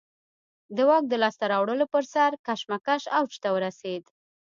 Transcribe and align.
د 0.75 0.77
واک 0.89 1.03
د 1.09 1.13
لاسته 1.23 1.45
راوړلو 1.53 1.85
پر 1.93 2.03
سر 2.13 2.31
کشمکش 2.47 3.03
اوج 3.17 3.33
ته 3.43 3.49
ورسېد. 3.55 4.03